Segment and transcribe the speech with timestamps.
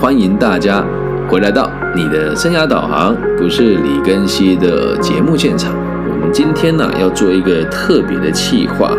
[0.00, 0.86] 欢迎大家
[1.28, 5.74] 回来到你的生涯导航，不是李根熙的节目现场。
[6.08, 8.96] 我们今天呢要做一个特别的企划，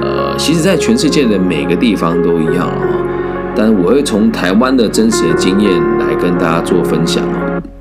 [0.00, 7.22] 呃，其实在全世界的每个地方都一样哦，但我会从台湾的真实的经验来跟大家做分享，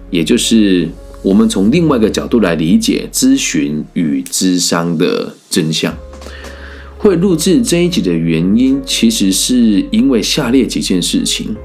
[0.09, 0.85] 也就是
[1.21, 5.93] 我们从另外一个角度来理解咨询与咨商的真相。
[6.97, 11.55] 会录制这一集的原因，其实是因为下列几件事情。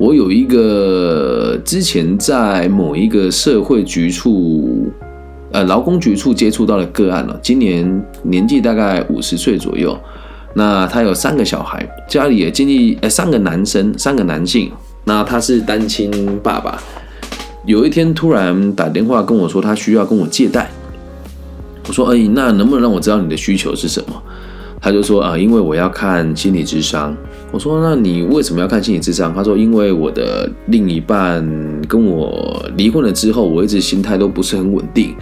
[0.00, 4.90] 我有一个之前在某一个社会局处，
[5.52, 7.38] 呃，劳工局处接触到的个案了。
[7.42, 9.94] 今年年纪大概五十岁左右，
[10.54, 14.72] 那他有三个小孩，家里也经历，呃，三个男生，三个男性。
[15.04, 16.10] 那他是单亲
[16.42, 16.82] 爸爸，
[17.66, 20.70] 有一天突然打电话跟我说，他需要跟我借贷。
[21.88, 24.14] 我说，哎，那能不能让我知道你的需求是什么？
[24.80, 27.14] 他就说啊，因为我要看心理智商。
[27.52, 29.34] 我说，那你为什么要看心理智商？
[29.34, 31.44] 他说，因为我的另一半
[31.88, 35.14] 跟我离婚了之后，我一直心态都不是很稳定。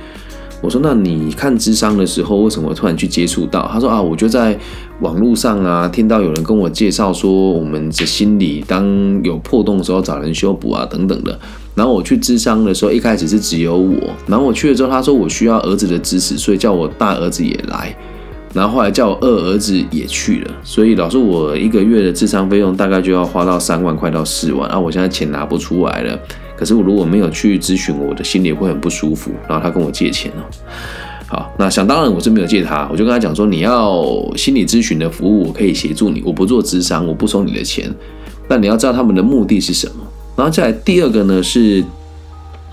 [0.60, 3.66] 我说，那你看智商的时候，为什么突然去接触到？
[3.72, 4.58] 他说啊，我就在
[5.00, 8.84] 网络上啊，听到有人跟我介绍说，我们的心理当
[9.24, 11.38] 有破洞的时候找人修补啊，等等的。
[11.74, 13.96] 然后我去智商的时候，一开始是只有我。
[14.26, 17.96] 然后我去了之后，他说我需要儿子的支持，所以叫我大儿子也来。
[18.58, 24.76] 然后后来叫我二儿子也去了，所以老师我一个月的智商费用大概就要花到三万块到四万啊！
[24.76, 26.18] 我现在钱拿不出来了，
[26.56, 29.30] 可是我如果没有去咨询，我的心里会很不舒服。
[29.48, 30.42] 然后他跟我借钱哦，
[31.28, 37.88] 好，那想当然我是没有借他，我就跟他讲说，你要心理咨询的服务，我可以协助你，我不做智商，我不收你的钱，
[38.48, 39.94] 但你要知道他们的目的是什么。
[40.34, 41.84] 然后再来第二个呢是。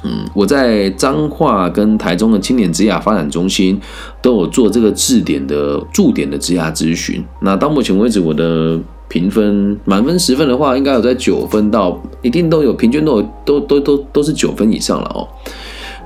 [0.04, 3.80] 嗯，我在彰化跟台中的青年职涯发展中心
[4.22, 7.24] 都有做这个质点的驻点的职涯咨询。
[7.42, 15.28] 那到目前为止，我的评分满分十分的话，应该有在九分到一定都有，平均都有都都都都是九分以上了哦。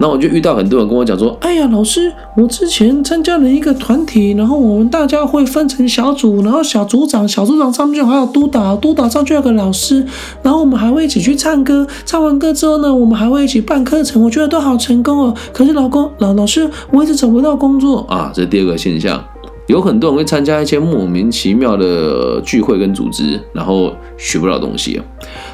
[0.01, 10.05] 那我就遇到很多人跟我讲说：“哎呀，老师，我之前参加了一个团体，然后我们大家会分成小组，然后小组长、小组长上去还有督导，督导上去有个老师，
[10.41, 15.35] 然后我们还会一起去唱歌，唱完歌之后呢，我们还会一起办课程，我觉得都好成功哦。
[15.51, 19.21] 可是老公老老师，我一直找不到工作啊，这是第二个现象。
[19.67, 24.99] 有很多人会参加一些莫名其妙的聚会跟组织，然后学不到东西。”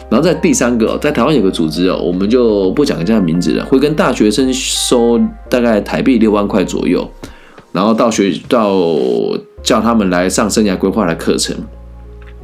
[0.10, 7.10] 然后在第三个，在台湾有个组织哦，我们就不讲人家的名字了，会跟大学生收大概台币六万块左右，
[7.72, 8.86] 然后到学到
[9.64, 11.56] 叫他们来上生涯规划的课程，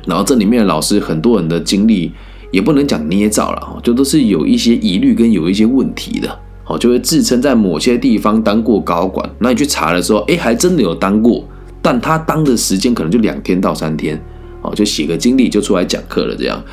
[0.06, 2.12] 然后这里面的老师很多人的经历
[2.50, 11.46] 也不能讲捏造了就都是有一些疑虑跟有一些问题的，哦，就会自称在某些地方当过高管，那你去查的时候，哎，还真的有当过，
[11.80, 14.20] 但他当的时间可能就两天到三天。
[14.62, 16.64] 哦，就写个经历就出来讲课了，这样。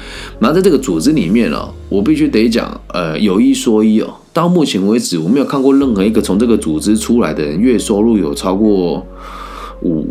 [0.41, 9.07] 然后在这个组织里面哦，我必须得讲，呃，有一说一哦，到目前为止，我没有看过任何一个从这个组织出来的人月收入有超过
[9.83, 10.07] 五，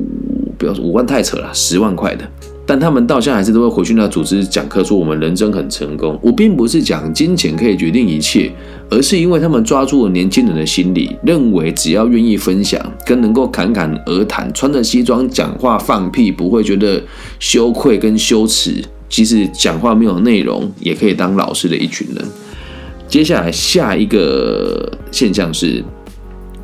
[0.57, 2.27] 不要说五万太扯了，十万块的。
[2.69, 6.19] 但他们到现在还是都会回去那组织讲课，说我们人生很成功。
[6.21, 8.51] 我并不是讲金钱可以决定一切，
[8.89, 17.01] 而是因为他们抓住了年轻人的心理，认为只要愿意分享，跟能够侃侃而谈，穿着西装讲话放屁不会觉得
[17.39, 22.25] 羞愧跟羞耻，即使讲话没有内容，也可以当老师的一群人。
[23.07, 25.81] 接下来下一个现象是。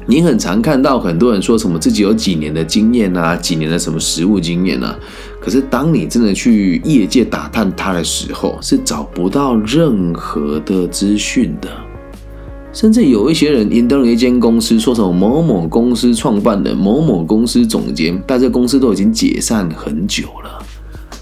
[0.05, 4.93] 你很常看到很多人说什么自己有几年的经验啊，几年的什么实务经验啊，
[5.43, 11.67] 可是当你真的去业界打探他的时候，是找不到任何的资讯的。
[12.71, 20.65] 甚至有一些人赢得了一间公司，说什么某某公司创办的某某公司总监，但这公司都已经解散很久了，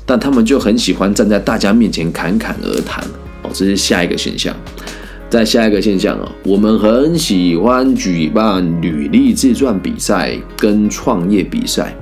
[0.06, 3.04] 但他们就很喜欢站在大家面前侃侃而谈。
[3.42, 4.56] 哦，这是下一个现象。
[5.30, 11.96] 在下一个现象啊，我们很喜欢举办履历自传比赛跟创业比赛，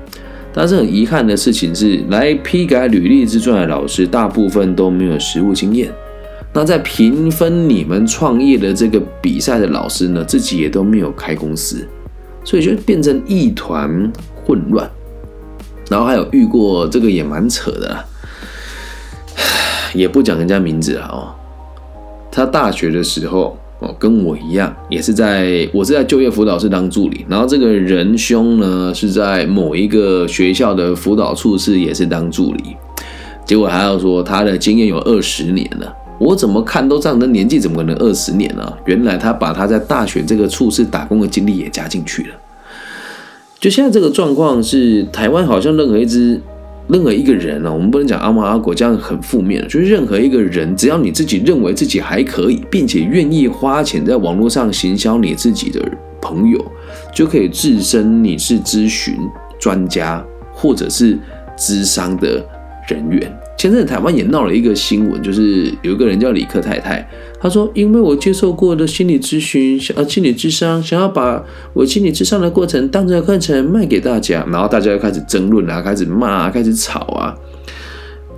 [0.54, 5.92] 但是很遗憾的事情是，来批改履历之传的老师大部分都没有实务经验。
[6.52, 11.88] 那在评分你们创业的这个比赛的老师呢，自己也都没有开公司，
[12.44, 14.12] 所以就变成一团
[14.44, 14.90] 混乱。
[15.90, 18.06] 然后还有遇过这个也蛮扯的，
[19.94, 21.34] 也不讲人家名字了哦。
[22.32, 32.76] 他大学的时候哦，跟我一样，也是在我是在就业辅导室当助理，然后这个仁兄呢是在某一个学校的辅导处室也是当助理，
[33.46, 38.74] 结果还要说他的经验有二十年了，我怎么看都这样的年纪怎么可能二十年呢？
[38.86, 42.36] 原来他把他在大学这个处室打工的经历也加进去了。
[43.62, 46.42] 就现在这个状况是台湾好像任何一支
[46.90, 55.80] 任何一个人呢，我们不能讲阿猫阿狗这样很负面，就是任何一个人，只要你自己认为自己还可以，并且愿意花钱在网络上行销你自己的
[56.20, 56.60] 朋友，
[57.14, 59.16] 就可以自称你是咨询
[59.60, 61.16] 专家或者是
[61.56, 62.44] 咨商的
[62.88, 63.32] 人员。
[63.60, 67.06] 前阵子台湾也闹了一个新闻，就是有一个人叫李克太太，
[67.42, 77.36] 她说因为我接受过的心理咨询，呃，心理智商，想要把我心理智商的过程当成课程卖给大家，然后大家又开始争论啊，开始骂，开始吵啊。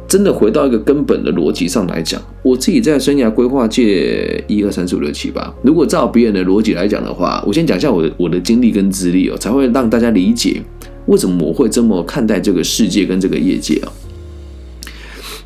[0.08, 10.64] 真的回到一个根本的逻辑上来讲，我自己在生涯规划界一二三四五六七八，如果照别人的逻辑来讲的话，我先讲一下我的我的经历跟资历哦，才会让大家理解
[11.06, 13.94] 为什么我会这么看待这个世界跟这个业界啊。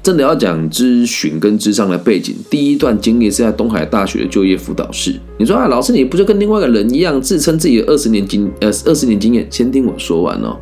[0.05, 5.19] 真的要讲咨询跟智商的背景，第一段经历是在东海大学的就业辅导室。
[5.39, 9.47] 你说啊，老师你不就跟另外一个人一样，自称自己二十年经呃二十年经验？
[9.49, 10.55] 先听我说完哦。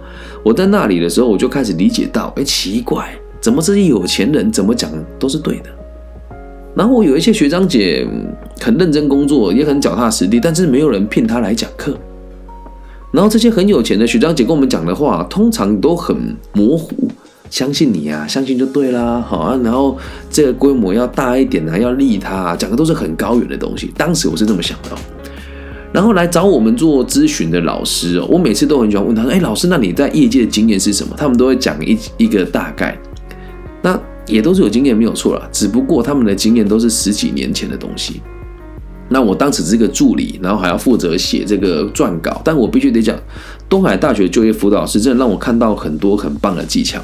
[0.46, 5.66] 我在那里的时候，我就开始理解到，哎，奇怪，怎么这些有钱人怎么讲都是对的？
[6.74, 8.08] 然后我有一些学长姐
[8.62, 11.94] 很认真工作，也很脚踏实地，但是没有人聘他来讲课。
[13.12, 16.16] 然后这些很有钱的学长姐跟我们讲的话，通常都很
[16.54, 16.96] 模糊。
[17.54, 19.56] 相信你啊，相信就对啦，好啊。
[19.64, 19.96] 然后
[20.28, 23.94] 这个规模要大一点啊，要利他，讲的都是很高远的东西。
[23.96, 24.98] 当时我是这么想的哦。
[25.92, 32.98] 然后来找我们做咨询的老师哦，我每次都很喜欢问他说：“哎，老师，那你在业界的经验是什么？”他们都会讲一一个大概，
[33.84, 38.20] 那也都是有经验没有错了，只不过他们的经验都是十几年前的东西。
[39.10, 43.16] 那我当时是个助理，然后还要负责写这个撰稿，但我必须得讲，
[43.70, 47.00] 东海大学就业辅导师真的让我看到很多很棒的技巧。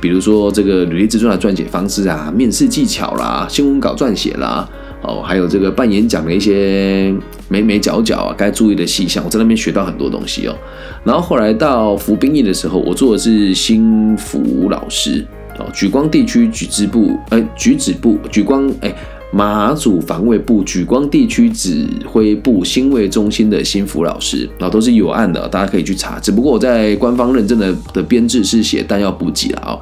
[0.00, 4.68] 比如说这个履历自传的撰写方式啊，面试技巧啦，新闻稿撰写啦，
[5.02, 7.14] 哦，还有这个办演讲的一些
[7.48, 10.56] 眉眉角角啊，该注意的细项，我在那边学到很多东西哦。
[11.04, 15.26] 然后后来到服兵役的时候，我做的是新服老师
[15.58, 18.94] 哦，举光地区举支部，哎，举止部，举光，哎。
[19.32, 26.18] 马祖防卫部举光地区指挥部新卫中心的新福老师，啊，都是有案的，大家可以去查。
[26.18, 29.78] 只不过我在官方认证的的编制是写弹药补给了啊。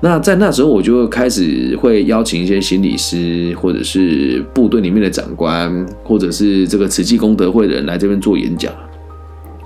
[0.00, 8.72] 那在那时候，我就开始会邀请一些心理师，或者是部队里面的长官，或者是这个慈济功德会的人来这边做演讲。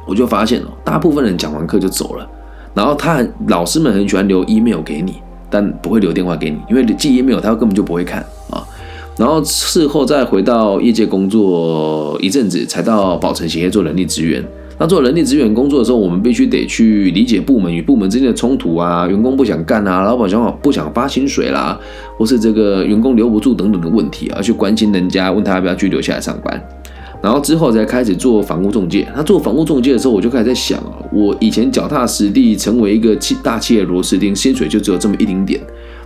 [0.06, 2.28] 我就发现哦，大部分人讲完课就走了，
[2.74, 5.14] 然后他老师们很喜欢留 email 给你，
[5.48, 8.20] 但不会留电话给你，因为寄 email 他根本就不会看
[8.50, 8.66] 啊。
[9.16, 14.44] 然后事后再回到业界工作一阵子，才到宝成企业做人力资源。
[14.78, 21.80] 那做人力资源工作的时候，我们必须得去理解部门与部门之间的冲突啊，员工不想干啊，老板想不想发薪水啦，
[22.18, 26.62] 或是这个员工留不住等等的问题啊，去关心人家，问他要不要继续留下来上班。
[27.22, 29.08] 然后之后才开始做房屋中介。
[29.16, 35.58] 那做房屋中介的时候，我就开始在想啊，我以前脚踏实地成为一个大企业螺丝钉，薪水就只有这么一丁点。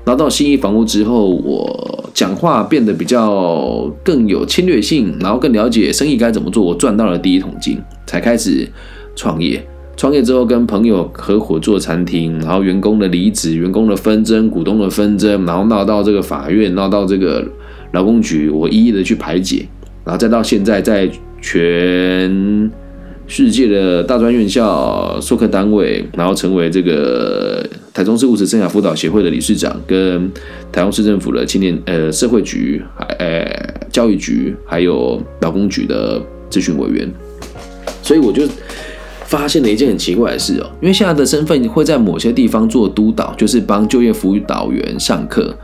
[0.05, 6.65] 拿到新一房屋之后，我讲话变得比较更有侵略性，然后更了解生意该怎么做。
[6.65, 8.69] 我赚到了第一桶金，才开始
[9.15, 9.65] 创业。
[9.97, 17.47] 创业之后，跟朋友合伙做餐厅，然后员工的离职、员工的纷争、股东的纷争，然后闹到这个法院，闹到这个
[17.93, 19.67] 劳工局，我一一的去排解。
[20.03, 21.07] 然后再到现在，在
[21.43, 22.71] 全
[23.31, 27.65] 世界的大专院校授课单位，然后成为这个。
[27.93, 30.31] 台中市务实生涯辅导协会的理事长，跟
[30.73, 37.13] 台中市政府的青年呃社会局、还呃教育局，还有劳工局的咨询委员，
[38.01, 38.45] 所以我就
[39.27, 45.55] 发现了一件很奇怪的事哦，因为现在的身份会在某些地方做督导，就是帮就业辅导员上课，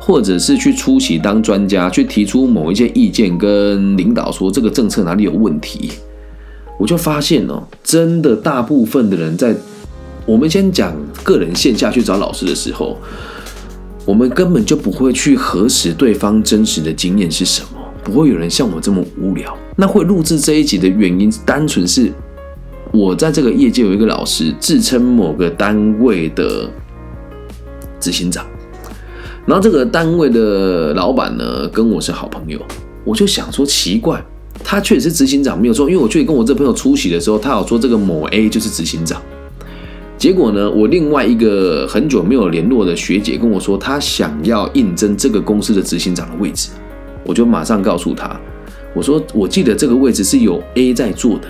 [0.00, 5.92] 或者是去出席当专家，去提出某一些意见，跟领导说这个政策哪里有问题，
[6.78, 9.54] 我就发现哦，真的大部分的人在。
[10.26, 12.96] 我们先讲个人线下去找老师的时候，
[14.06, 19.54] 我们根本就不会去核实对方真实的经验是什么，不会有人像我这么无聊。
[19.76, 22.10] 那会录制这一集的原因，单纯是
[22.90, 26.70] 我在这个业界有一个老师，自称某个单位的
[28.00, 28.46] 执行长，
[29.44, 32.58] 然后这个单位的老板呢跟我是好朋友，
[33.04, 34.24] 我就想说奇怪，
[34.64, 39.20] 他确实是执行长没有错，因为我去跟我这朋友出席的时候，他有说这个某 A 就是执行长。
[40.16, 40.70] 结果呢？
[40.70, 46.70] 我另外一个很久没有联络的学姐跟我说，她想要应征这个公司的执行长的位置，
[47.24, 48.40] 我就马上告诉她，
[48.94, 51.48] 我说我记得这个位置是有 A 在做的，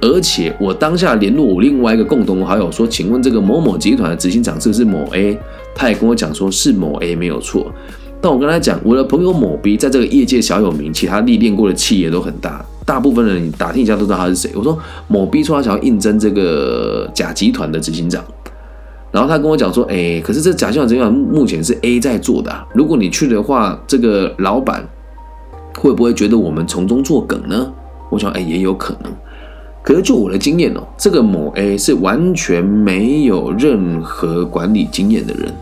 [0.00, 5.36] 而且我当下联络我另外一个共同好友说，请问这个某某集团的执行长是不是某 A？
[5.74, 7.70] 他也跟我讲说是某 A 没有错。
[8.20, 12.64] 但我跟他讲，我的朋友某 B 在这个业界小有名，其他历练过的企业都很大。
[12.84, 14.50] 大部分人打听一下都知道他是谁。
[14.54, 18.24] 我说某 B 说他想要应征这个甲集团的执行长，
[19.10, 24.88] 然后他跟我讲说，哎，可是这假象这样目前是 A 在做的，如果你去的话，这个老板
[25.76, 27.72] 会不会觉得我们从中作梗呢？
[28.08, 29.12] 我想，哎，也有可能。
[29.82, 35.52] 可是就我的经验哦，这个某 A 是完全没有任何管理经验的人。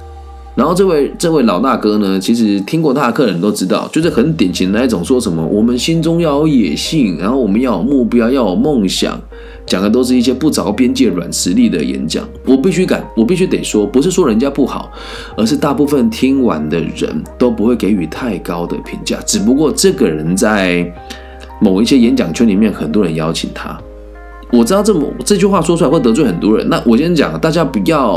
[0.54, 9.20] 然后这位这位老大哥呢，其实听过他的客人都知道，就是很典型的那种，说什么我们心中要有野性，然后我们要有目标，要有梦想，
[9.66, 12.24] 讲的都是一些不着边界软实力的演讲。
[12.46, 14.92] 我必须敢，我必须得说，不是说人家不好，
[15.36, 19.18] 而是大部分听完的人都不会给予太高的评价。
[19.26, 20.88] 只不过这个人在
[21.60, 23.76] 某一些演讲圈里面，很多人邀请他。
[24.56, 26.68] 我知道这么这句话说出来会得罪很多人。
[26.68, 28.12] 那我先讲，大家不要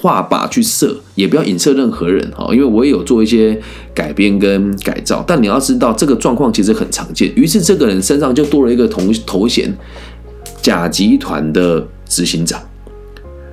[0.00, 3.60] 画靶去射，也不要影射任何人哈，因为我也有做一些
[3.94, 5.22] 改编跟改造。
[5.26, 7.30] 但你要知道，这个状况其实很常见。
[7.36, 9.70] 于是这个人身上就多了一个头头衔——
[10.62, 12.58] 甲集团的执行长。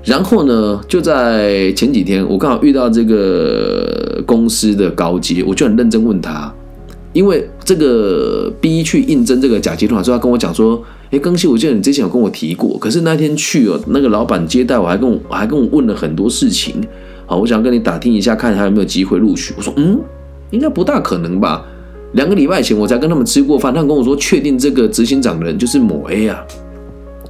[0.05, 6.53] 然后呢，就在前几天，我刚好遇到这个公司的高阶，我就很认真问他，
[7.11, 10.81] 因为这个 B 去应征这个甲集团，所以他跟我讲说。
[11.13, 16.83] 哎，更新，我记得你之前有跟我提过，可是那天去哦，那个老板接待我还跟我还跟我问了很多事情，
[17.27, 19.53] 好，我想跟你打听一下，看还有没有机会录取。
[19.55, 19.99] 我说，嗯，
[20.49, 21.63] 应该不大可能吧？
[22.13, 26.43] 两个礼拜前我才跟他们吃过饭，他跟我说确定这个执行长的人就是某 A 啊。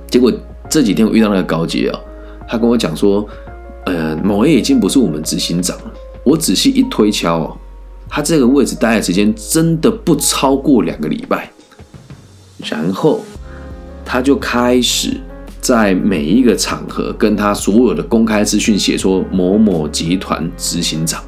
[0.07, 0.31] 结果
[0.69, 1.99] 这几天我遇到那个高阶啊，
[2.47, 3.27] 他跟我讲说，
[3.85, 5.93] 呃，某 A 已经不是我们执行长了。
[6.23, 7.57] 我仔细一推敲哦，
[8.07, 11.51] 他这个位置待的时间真的不超过两个礼拜，
[12.63, 13.19] 然后。
[14.05, 15.15] 他就开始
[15.61, 21.23] 在每一个场合跟他所有的公开资讯写说某某集团执行长。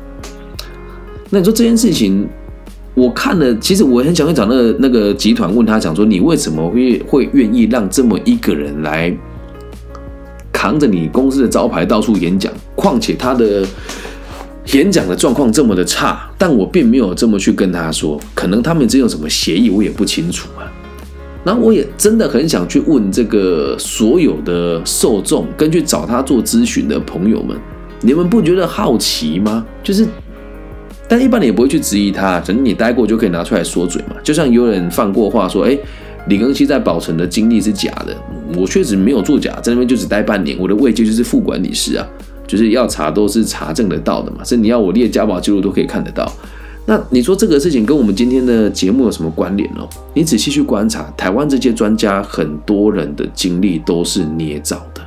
[1.30, 2.28] 那你说这件事情，
[2.94, 9.16] 我看了，其实我很想去找那个那个集团问他讲说，你为什么会会愿意让这么一个人来
[10.52, 12.52] 扛着你公司的招牌到处演讲？
[12.76, 13.66] 况且他的
[14.74, 20.72] 演讲的状况这么的差，但我并没有这么去跟他说，可能他们之间有什么协议，我也不清楚啊。
[21.48, 27.56] 那我也真的很想去问这个所有的受众，跟去找他做咨询的朋友们，
[28.02, 29.64] 你们不觉得好奇吗？
[29.84, 30.08] 就是，
[31.08, 34.16] 但一般人也不会去质疑他，反正你待过就可以拿出来说嘴嘛。
[34.24, 35.78] 就像有人放过话说，哎，
[36.28, 38.18] 李庚希在宝城的经历是假的，
[38.58, 42.08] 我确实没有作假，在那边就只待半年，我的位阶就是副管理师啊，
[42.48, 46.28] 就是要查都是查证得到的嘛，所以你要我列家宝记录都可以看得到。
[46.88, 49.82] 那你说这个事情跟我们今天的节目有什么关联呢？
[50.14, 55.02] 你仔细去观察，台湾这些专家很多人的经历都是捏造的。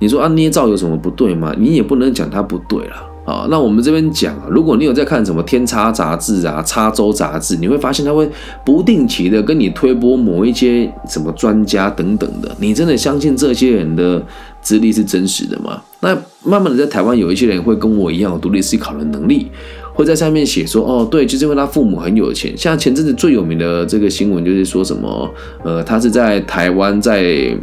[0.00, 1.54] 你说啊，捏造有什么不对吗？
[1.56, 3.46] 你也不能讲它不对了啊。
[3.48, 8.28] 那我们这边讲啊，如果你有在看什么《天差杂志》啊、《差州杂志》，你会发现他会
[8.64, 12.50] 不定期的跟你推播某一些什么专家等等的。
[12.58, 14.20] 你真的相信这些人的
[14.60, 15.80] 资历是真实的吗？
[16.00, 16.12] 那
[16.44, 19.52] 慢慢的，在台湾有一些人会跟我一样有独立思考的能力。
[19.94, 22.56] 会在上面写说，哦，对，就是因为他父母很有钱。
[22.56, 25.30] 像前阵子最有名的这个新闻，就是说什么，
[25.62, 27.54] 呃，他是在台湾，在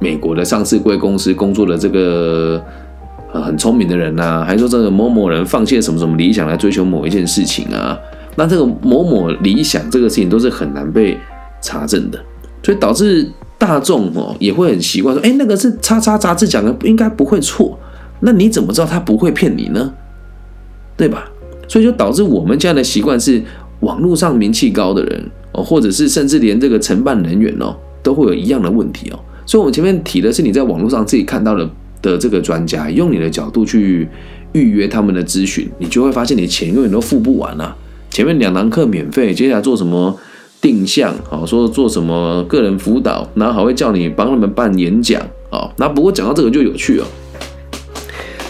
[0.00, 2.60] 美国的上市贵公司工作的这个
[3.32, 7.96] 呃很聪明的人呐，还说这个某某人放弃了什么什么理想来追求某一件事情啊。
[8.34, 11.16] 那这个某某理想这个事情都是很难被
[11.62, 12.18] 查证的，
[12.62, 13.26] 所以导致
[13.56, 17.78] 大众哦也会很习惯说，哎，那个是叉叉杂志讲的，应该不会错。
[18.20, 19.92] 那你怎么知道他不会骗你呢？
[20.96, 21.30] 对吧？
[21.68, 23.42] 所以就导致我们这样的习惯是，
[23.80, 29.18] 网络上名气高的人哦，或者是甚至连这个承办人员哦，都会有一样的问题哦。
[29.44, 31.70] 所以，我们前面提的是你在网络上自己看到的
[32.02, 34.08] 的这个专家，用你的角度去
[34.52, 37.76] 预约他们的咨询，你就会发现你钱永远都付不完啊。
[38.10, 40.16] 前面两堂课免费，接下来做什么
[40.60, 45.20] 定向哦，说做什么个人辅导，然后还会叫你帮他们办演讲
[45.50, 45.70] 哦。
[45.76, 47.06] 那不过讲到这个就有趣了。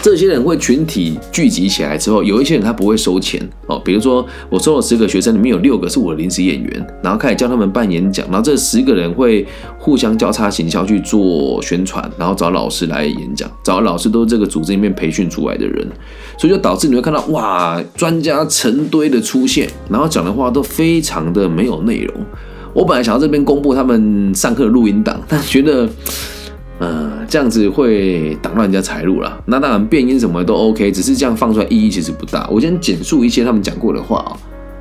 [0.01, 3.81] 这些人会群体聚集起来之后，有一些人他不会收钱哦。
[3.83, 9.45] 比如说，我收了十个学生，里面有六个是我的临时演员，然后开始教他们办演讲，然后这十个人会
[9.77, 15.85] 互相交叉行销去做宣传，然后找老师来演讲，找老师都是这个组织里面培训出来的人，
[16.37, 22.15] 所以就导致你会看到哇，专家成堆的出现，然后讲的话都非常的没有内容。
[22.73, 25.89] 我本来想要这边公布他们上课的录音档，但觉得。
[26.79, 29.41] 嗯，这样子会挡乱人家财路了。
[29.45, 32.47] 那当然，变音什么都 OK，只是这样放出来意义其实不大。
[32.51, 34.19] 我先简述一些他们讲过的话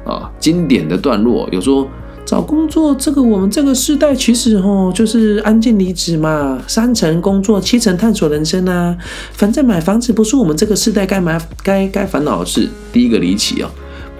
[0.04, 1.88] 啊啊，经典的段落有说
[2.26, 8.96] 找工作这个，我们这个时代其实哦就是安静离职嘛，三层工作，七层探索人生啊。
[9.32, 12.68] 反正买房子不是我们这个时代该买该该烦恼的事。
[12.92, 13.70] 第一个离奇哦，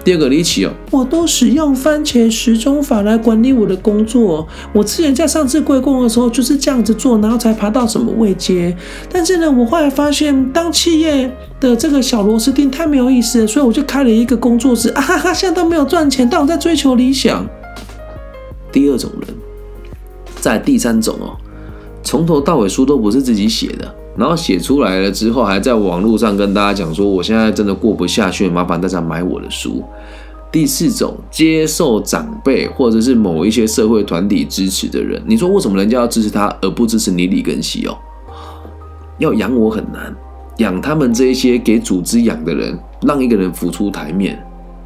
[0.07, 4.47] 第二个离奇哦，我都使用番茄时钟法来管理我的工作。
[4.71, 8.73] 我之前在上次贵公的时候就是这样子做，然后才爬到什么位阶。
[9.11, 17.45] 但是呢，我后来发现当企业的这个小螺丝钉太没有意思了，所以我就开了一个工作室啊哈哈，现在都没有赚钱，但我在追求理想。
[18.71, 19.35] 第二种人，
[20.39, 21.35] 在第三种哦，
[22.01, 23.93] 从头到尾书都不是自己写的。
[24.17, 29.83] 然后写出来了之后，还在网络上跟大家讲说，我现在真的过不下去，麻烦大家买我的书。
[30.51, 37.95] 第四种，接受长辈或者是某一些社会团体支持的人，你说为什么人家要支持他，而不支持你李根熙哦？
[39.19, 40.15] 要养我很难，
[40.57, 44.41] 养他们这一些给组织养的人，让一个人浮出台面，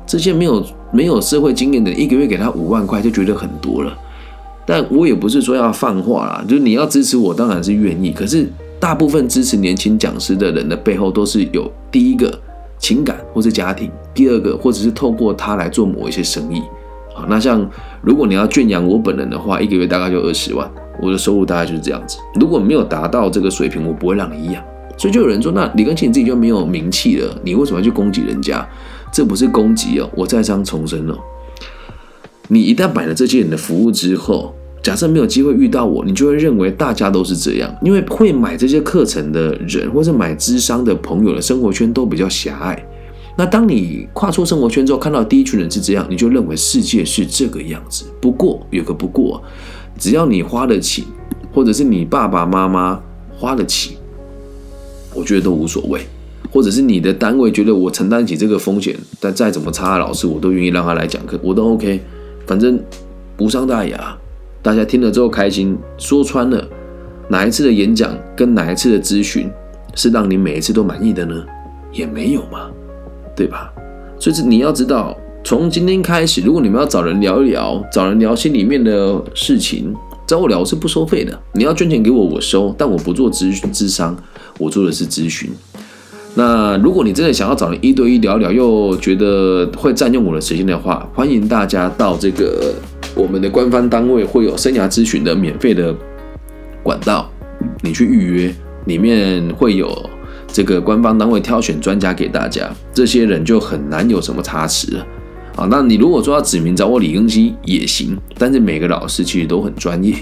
[0.06, 3.98] 这些没有没有社会经验的，一个月给他五万块就觉得很多了。
[4.66, 8.52] 但我也不是说要放话啦，就是你要支持我，当然是愿意，可是。
[8.82, 12.34] 大部分支持年轻讲师的人的背后，都是有第一个
[12.80, 16.64] 情感或是家庭，第二个或者是透过他来做某一些生意。
[17.14, 17.70] 好，那像
[18.02, 20.68] 如果你要圈养我本人的话，一个月大概就二十万，
[21.00, 22.18] 我的收入大概就是这样子。
[22.40, 24.64] 如果没有达到这个水平，我不会让你养。
[24.98, 28.68] 所以就有人说，那李根庆你自己就没有名气了，你为什么要去攻击人家？
[29.14, 31.16] 这不是攻击哦，我再三重申哦，
[32.48, 34.56] 你一旦买了这些人的服务之后。
[34.84, 42.88] 假设没有机会遇到我，你就会认为大家都是这样，因为会买这些课程的人，或者买智商的朋友的生活圈都比较狭隘。
[43.38, 48.06] 那当你跨出生活圈之后，看到第一群人是这样，你就认为世界是这个样子。
[48.20, 49.42] 不过有个不过，
[49.98, 51.06] 只要你花得起，
[51.54, 53.00] 或者是你爸爸妈妈
[53.38, 53.98] 花得起，
[55.14, 56.02] 我觉得都无所谓。
[56.52, 62.02] 或者是你的单位觉得我承担起这个风险，但再怎么差的老师，我都愿意让他来讲课，我都 OK，
[62.46, 62.78] 反正
[63.38, 64.18] 无伤大雅。
[64.64, 66.64] 大家听了之后开心，说穿了，
[67.28, 69.50] 哪一次的演讲跟哪一次的咨询
[69.96, 71.44] 是让你每一次都满意的呢？
[71.92, 72.70] 也没有嘛，
[73.36, 73.74] 对吧？
[74.20, 79.94] 所以是你要知道，从今天开始，如果你们要找人聊一聊，找人聊心里面的事情，
[80.28, 81.38] 找我聊是不收费的。
[81.54, 84.16] 你要捐钱给我，我收，但我不做咨咨商，
[84.60, 85.50] 我做的是咨询。
[86.36, 92.76] 那如果你真的想要找人一对一聊聊，又觉得会占用我的时间的话，欢迎大家到这个。
[93.22, 95.96] 我们的官方单位会有生涯咨询的免费的
[96.82, 97.30] 管道，
[97.82, 98.56] 你去预约，
[98.86, 100.10] 里面会有
[100.48, 105.06] 这个官方单位挑选专家给大家，这些人就很难有什么差池了。
[105.56, 110.16] 啊，那你如果说要指名找我李庚希也行，但是每个老师其实都很专业，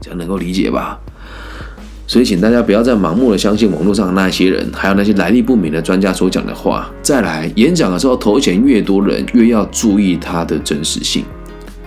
[0.00, 0.98] 这样能够理解吧？
[2.06, 6.90] 所以请大家不要再盲目的相信网络上那些人，还有那些来历不明的专家所讲的话。
[7.02, 11.22] 再来，演讲的时候投钱越多人，越要注意它的真实性。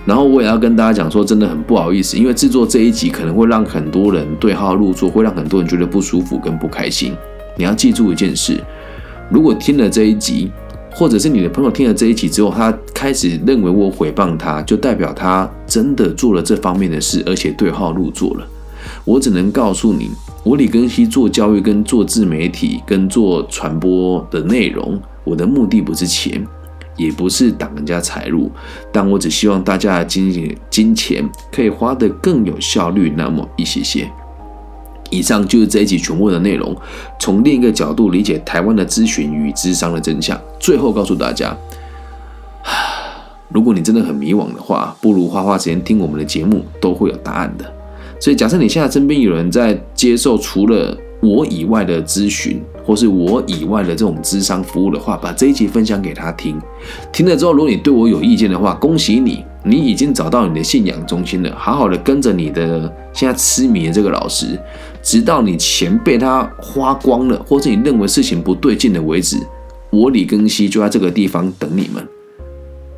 [0.06, 7.14] 然后我也要跟大家讲说，真的很不好意思，因为制作这一集可能会让很多人对号入座，会让很多人觉得不舒服跟不开心。
[7.56, 8.62] 你要记住一件事：
[9.30, 10.50] 如果听了这一集，
[10.90, 18.46] 或者是你的朋友听了这一集之后，他开始认为我诽谤他，就代表他真的做了这方面的事，而且对号入座了。
[19.04, 20.10] 我只能告诉你，
[20.42, 26.46] 我李根熙做教育、跟做自媒体、跟做传播的内容，我的目的不是钱。
[26.96, 28.50] 也不是挡人家财路，
[28.92, 34.10] 但我只希望大家的金钱金钱可以花得更有效率那么一些些。
[35.10, 36.74] 以上就是这一集全部的内容，
[37.20, 40.40] 从另一个角度理解台湾的咨询与智商的真相。
[40.58, 41.56] 最后告诉大家，
[43.48, 47.72] 如果你真的很迷惘的话，不如花花时间听我们的节目，都会有答案的。
[48.18, 52.60] 所以假设你现在身边有人在接受除了我以外的咨询。
[52.86, 56.60] 或是我以外的这种智商服务的话，把这一集分享给他听。
[57.10, 61.50] 听了之后，如果你对我有意见的话，恭喜你，你已经找到你的信仰中心了。
[61.56, 62.80] 好好的跟着你的
[63.14, 64.60] 现在痴迷的这个老师，
[65.02, 69.38] 直到你钱被他花光了，或是你认为事情不对劲的为止。
[69.88, 72.06] 我李庚希就在这个地方等你们。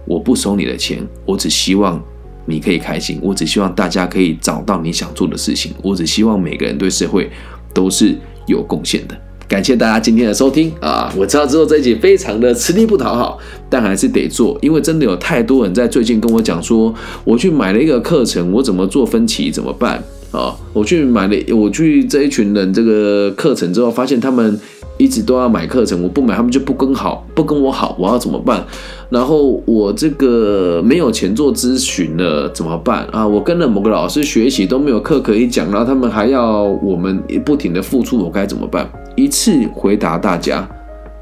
[0.04, 2.02] 我不收你的钱，我只希望
[2.44, 3.20] 你可以开心。
[3.22, 5.72] 我只希望大家可以找到你想做的事情。
[5.80, 7.30] 我只希望每个人对社会
[7.76, 8.14] 都是
[8.46, 9.14] 有贡献的。
[9.46, 11.12] 感谢大家今天的收听啊！
[11.14, 20.56] 我知道之后这一集非常的吃力不讨好，但还是得做，因为真的有太多人在最近跟我讲说，我去买了一个课程，我怎么做分歧怎么办啊？
[20.72, 24.58] 我去买了，我去这一群人这个课程之后，发现他们。
[24.98, 28.64] 一直都要买课程，我不买他们就不跟好，不跟我好，我要怎么办？
[29.10, 33.26] 然后我这个没有钱做咨询了，怎么办啊？
[33.26, 38.90] 我跟了某个老师学习都没有课可以讲，然后他们还要我们不停的付出，我该怎么办？
[39.16, 40.66] 一次回答大家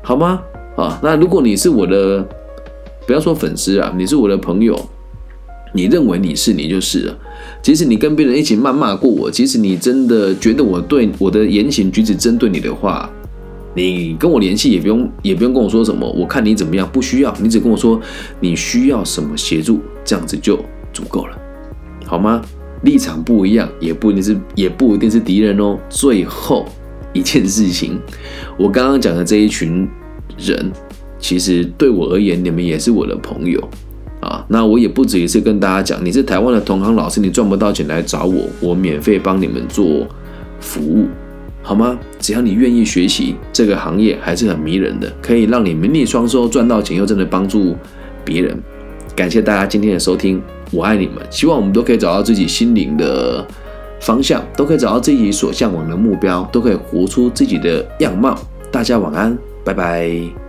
[0.02, 0.40] 好吗？
[0.76, 2.24] 啊，那如果你是我的，
[3.06, 4.78] 不要说粉丝啊，你是我的朋友，
[5.72, 7.16] 你认为你是你就是了。
[7.60, 13.10] 即使你跟别人一起谩骂过我，即使你真的觉得我对我的言行举止针对你的话。
[13.74, 18.00] 你跟我联系也不用也不用跟我说什么，我看你怎么样，不需要，你只跟我说
[18.40, 20.56] 你需要什么协助，这样子就
[20.92, 21.38] 足够了，
[22.06, 22.40] 好吗？
[22.82, 25.78] 立场不一样，也不一定是也不一定是敌人哦。
[25.88, 26.66] 最后
[27.14, 27.98] 一件事情，
[28.58, 29.88] 我刚刚讲的这一群
[30.36, 30.70] 人，
[31.18, 33.58] 其实对我而言，你们也是我的朋友
[34.20, 34.44] 啊。
[34.48, 40.06] 那我也不止一次跟大家讲，你是台湾的同行老师，你赚不到钱来找我，我免费帮你们做
[40.60, 41.06] 服务，
[41.66, 41.98] 好吗？
[42.20, 47.74] 只要你愿意学习，这个行业还是很迷人的，可以让你名利双收，赚到钱又真的帮助
[48.22, 48.56] 别人。
[49.16, 50.42] 感谢大家今天的收听。
[50.70, 53.46] 我爱你们，希望我们都可以找到自己心灵的
[54.00, 58.38] 方向，都可以找到自己所向往的目标，都可以活出自己的样貌。
[58.70, 60.43] 大家晚安，拜拜。